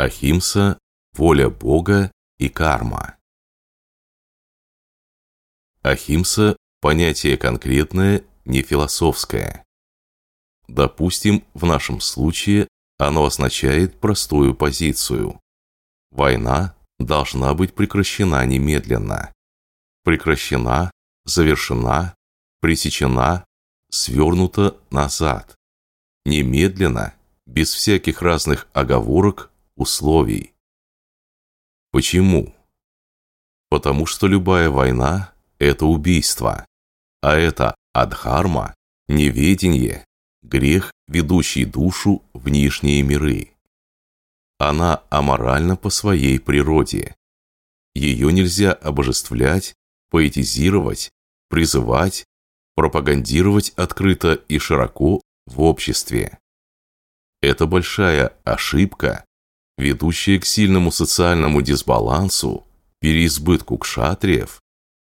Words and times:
Ахимса, 0.00 0.78
воля 1.12 1.50
Бога 1.50 2.10
и 2.38 2.48
карма. 2.48 3.18
Ахимса– 5.82 6.56
понятие 6.80 7.36
конкретное, 7.36 8.24
не 8.46 8.62
философское. 8.62 9.62
Допустим, 10.68 11.44
в 11.52 11.66
нашем 11.66 12.00
случае 12.00 12.66
оно 12.96 13.26
означает 13.26 14.00
простую 14.00 14.54
позицию. 14.54 15.38
Война 16.10 16.74
должна 16.98 17.52
быть 17.52 17.74
прекращена 17.74 18.46
немедленно. 18.46 19.34
Прекращена, 20.02 20.90
завершена, 21.26 22.14
пресечена, 22.62 23.44
свернута 23.90 24.78
назад. 24.90 25.54
Немедленно, 26.24 27.14
без 27.44 27.74
всяких 27.74 28.22
разных 28.22 28.66
оговорок, 28.72 29.50
условий. 29.80 30.52
Почему? 31.90 32.54
Потому 33.70 34.04
что 34.04 34.26
любая 34.26 34.68
война– 34.68 35.32
это 35.58 35.86
убийство, 35.86 36.66
а 37.22 37.34
это 37.34 37.74
адхарма, 37.94 38.74
неведение, 39.08 40.04
грех, 40.42 40.92
ведущий 41.08 41.64
душу 41.64 42.22
в 42.34 42.48
нижние 42.50 43.02
миры. 43.02 43.54
Она 44.58 45.02
аморальна 45.08 45.76
по 45.76 45.88
своей 45.88 46.38
природе. 46.38 47.16
Ее 47.94 48.32
нельзя 48.32 48.72
обожествлять, 48.72 49.74
поэтизировать, 50.10 51.10
призывать, 51.48 52.26
пропагандировать 52.76 53.70
открыто 53.70 54.34
и 54.34 54.58
широко 54.58 55.22
в 55.46 55.62
обществе. 55.62 56.38
Это 57.40 57.66
большая 57.66 58.36
ошибка, 58.44 59.24
ведущая 59.80 60.38
к 60.38 60.46
сильному 60.46 60.92
социальному 60.92 61.62
дисбалансу, 61.62 62.64
переизбытку 63.00 63.78
кшатриев, 63.78 64.60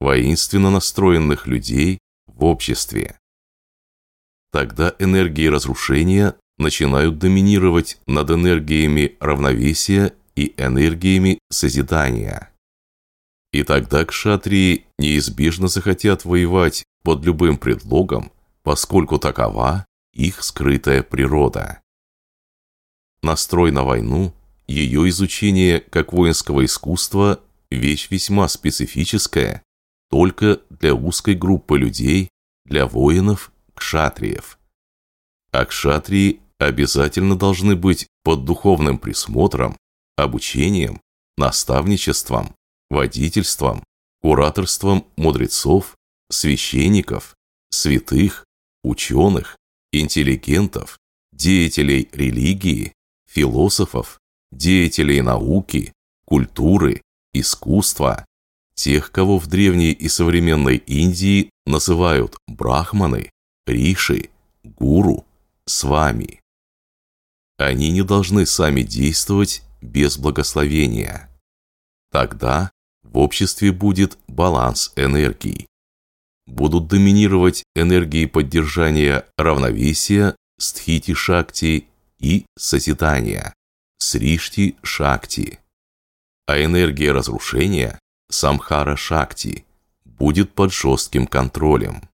воинственно 0.00 0.70
настроенных 0.70 1.46
людей 1.46 1.98
в 2.26 2.44
обществе. 2.44 3.18
Тогда 4.50 4.94
энергии 4.98 5.46
разрушения 5.46 6.34
начинают 6.58 7.18
доминировать 7.18 7.98
над 8.06 8.30
энергиями 8.30 9.16
равновесия 9.20 10.14
и 10.34 10.54
энергиями 10.56 11.38
созидания. 11.50 12.50
И 13.52 13.62
тогда 13.62 14.04
кшатрии 14.04 14.86
неизбежно 14.98 15.68
захотят 15.68 16.24
воевать 16.24 16.84
под 17.02 17.24
любым 17.24 17.58
предлогом, 17.58 18.32
поскольку 18.62 19.18
такова 19.18 19.86
их 20.12 20.42
скрытая 20.42 21.02
природа. 21.02 21.80
Настрой 23.22 23.72
на 23.72 23.84
войну, 23.84 24.32
ее 24.66 25.08
изучение 25.08 25.80
как 25.80 26.12
воинского 26.12 26.64
искусства– 26.64 27.40
вещь 27.70 28.08
весьма 28.10 28.48
специфическая, 28.48 29.62
только 30.10 30.60
для 30.70 30.94
узкой 30.94 31.34
группы 31.34 31.78
людей, 31.78 32.30
для 32.64 32.86
воинов, 32.86 33.52
кшатриев. 33.74 34.58
А 35.50 35.64
кшатрии 35.64 36.40
обязательно 36.58 37.36
должны 37.36 37.76
быть 37.76 38.06
под 38.22 38.44
духовным 38.44 38.98
присмотром, 38.98 39.76
обучением, 40.16 41.00
наставничеством, 41.36 42.54
водительством, 42.90 43.84
кураторством 44.22 45.06
мудрецов, 45.16 45.96
священников, 46.30 47.34
святых, 47.70 48.44
ученых, 48.82 49.56
интеллигентов, 49.92 50.98
деятелей 51.32 52.08
религии, 52.12 52.92
философов, 53.28 54.18
деятелей 54.56 55.20
науки, 55.22 55.92
культуры, 56.24 57.02
искусства, 57.32 58.24
тех, 58.74 59.10
кого 59.12 59.38
в 59.38 59.46
древней 59.46 59.92
и 59.92 60.08
современной 60.08 60.76
Индии 60.76 61.50
называют 61.66 62.36
брахманы, 62.46 63.30
риши, 63.66 64.30
гуру, 64.62 65.24
с 65.66 65.84
вами. 65.84 66.40
Они 67.56 67.90
не 67.90 68.02
должны 68.02 68.46
сами 68.46 68.82
действовать 68.82 69.62
без 69.80 70.18
благословения. 70.18 71.30
Тогда 72.10 72.70
в 73.02 73.18
обществе 73.18 73.72
будет 73.72 74.18
баланс 74.26 74.92
энергий. 74.96 75.66
Будут 76.46 76.88
доминировать 76.88 77.62
энергии 77.74 78.26
поддержания 78.26 79.24
равновесия, 79.38 80.36
стхити-шакти 80.58 81.86
и 82.18 82.44
созидания, 82.56 83.54
сришти-шакти. 84.04 85.58
А 86.46 86.62
энергия 86.62 87.12
разрушения, 87.12 87.98
самхара-шакти, 88.30 89.64
будет 90.04 90.52
под 90.52 90.72
жестким 90.72 91.26
контролем. 91.26 92.08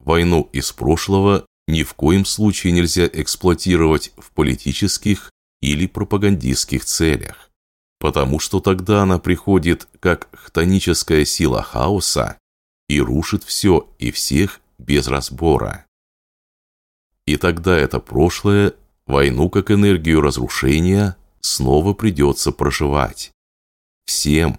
Войну 0.00 0.48
из 0.52 0.72
прошлого 0.72 1.46
ни 1.68 1.82
в 1.82 1.94
коем 1.94 2.24
случае 2.24 2.72
нельзя 2.72 3.06
эксплуатировать 3.06 4.12
в 4.16 4.32
политических 4.32 5.30
или 5.62 5.86
пропагандистских 5.86 6.84
целях, 6.84 7.50
потому 8.00 8.38
что 8.38 8.60
тогда 8.60 9.02
она 9.02 9.18
приходит 9.18 9.88
как 10.00 10.28
хтоническая 10.32 11.24
сила 11.24 11.62
хаоса 11.62 12.38
и 12.88 13.00
рушит 13.00 13.44
все 13.44 13.88
и 13.98 14.10
всех 14.10 14.60
без 14.78 15.06
разбора. 15.06 15.86
И 17.26 17.38
тогда 17.38 17.78
это 17.78 18.00
прошлое, 18.00 18.74
войну 19.06 19.50
как 19.50 19.70
энергию 19.70 20.20
разрушения, 20.20 21.16
снова 21.40 21.94
придется 21.94 22.52
проживать. 22.52 23.32
Всем. 24.06 24.58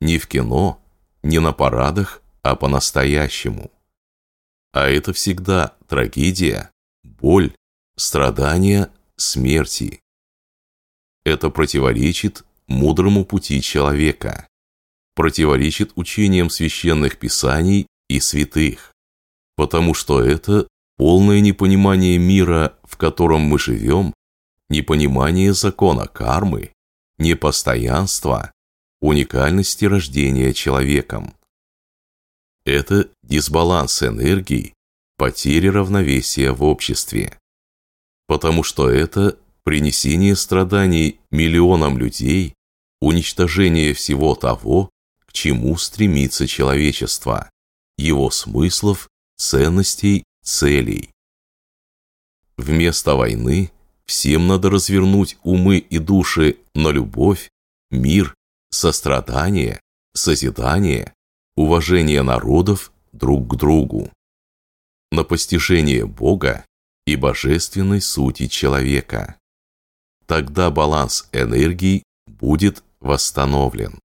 Не 0.00 0.18
в 0.18 0.26
кино, 0.26 0.80
не 1.22 1.38
на 1.40 1.52
парадах, 1.52 2.22
а 2.42 2.56
по-настоящему. 2.56 3.70
А 4.72 4.88
это 4.88 5.12
всегда 5.12 5.76
трагедия, 5.88 6.70
боль, 7.02 7.52
страдания, 7.96 8.90
смерти. 9.16 10.00
Это 11.24 11.50
противоречит 11.50 12.44
мудрому 12.66 13.24
пути 13.24 13.60
человека, 13.60 14.48
противоречит 15.14 15.92
учениям 15.96 16.48
священных 16.48 17.18
писаний 17.18 17.86
и 18.08 18.20
святых, 18.20 18.92
потому 19.56 19.92
что 19.92 20.22
это 20.22 20.66
полное 21.00 21.40
непонимание 21.40 22.18
мира, 22.18 22.76
в 22.82 22.98
котором 22.98 23.40
мы 23.40 23.58
живем, 23.58 24.12
непонимание 24.68 25.54
закона 25.54 26.06
кармы, 26.06 26.74
непостоянства, 27.16 28.52
уникальности 29.00 29.86
рождения 29.86 30.52
человеком. 30.52 31.32
Это 32.66 33.08
дисбаланс 33.22 34.02
энергий, 34.02 34.74
потеря 35.16 35.72
равновесия 35.72 36.52
в 36.52 36.62
обществе. 36.62 37.38
Потому 38.26 38.62
что 38.62 38.90
это 38.90 39.38
принесение 39.62 40.36
страданий 40.36 41.18
миллионам 41.30 41.96
людей, 41.96 42.52
уничтожение 43.00 43.94
всего 43.94 44.34
того, 44.34 44.90
к 45.24 45.32
чему 45.32 45.78
стремится 45.78 46.46
человечество, 46.46 47.48
его 47.96 48.30
смыслов, 48.30 49.08
ценностей, 49.38 50.24
целей. 50.42 51.10
Вместо 52.56 53.14
войны 53.14 53.72
всем 54.04 54.46
надо 54.46 54.70
развернуть 54.70 55.38
умы 55.42 55.78
и 55.78 55.98
души 55.98 56.58
на 56.74 56.88
любовь, 56.88 57.48
мир, 57.90 58.34
сострадание, 58.70 59.80
созидание, 60.14 61.14
уважение 61.56 62.22
народов 62.22 62.92
друг 63.12 63.48
к 63.48 63.56
другу, 63.56 64.10
на 65.10 65.24
постижение 65.24 66.06
Бога 66.06 66.64
и 67.06 67.16
божественной 67.16 68.00
сути 68.00 68.46
человека. 68.46 69.36
Тогда 70.26 70.70
баланс 70.70 71.28
энергий 71.32 72.04
будет 72.26 72.84
восстановлен. 73.00 73.98